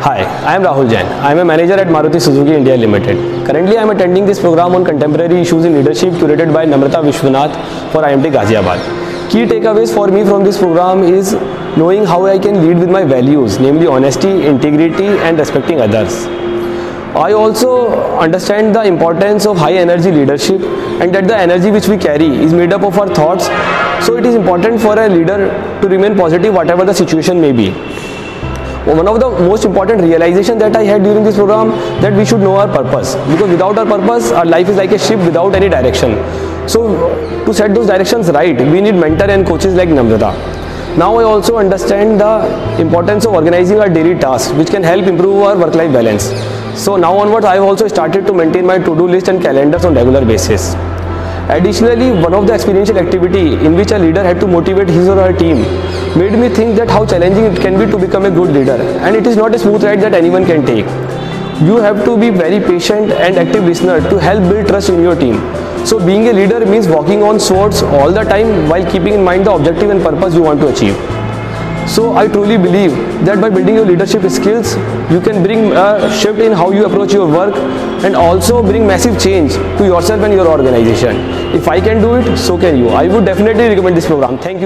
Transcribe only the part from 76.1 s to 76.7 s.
shift in how